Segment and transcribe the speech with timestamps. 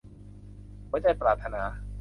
[0.89, 1.61] หัวใจปรารถนา